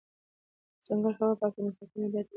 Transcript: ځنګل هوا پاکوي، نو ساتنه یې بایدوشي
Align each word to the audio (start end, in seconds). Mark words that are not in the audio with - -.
ځنګل 0.85 1.13
هوا 1.19 1.35
پاکوي، 1.39 1.61
نو 1.65 1.71
ساتنه 1.77 2.03
یې 2.05 2.09
بایدوشي 2.13 2.29